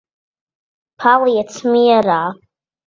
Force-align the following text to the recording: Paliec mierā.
Paliec 1.05 1.55
mierā. 1.77 2.21